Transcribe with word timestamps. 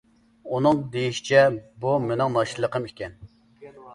ئۇنىڭ 0.53 0.79
دېيىشىچە، 0.95 1.43
بۇ 1.85 1.93
مېنىڭ 2.07 2.35
ناشتىلىقىم 2.39 2.91
ئىكەن. 2.91 3.17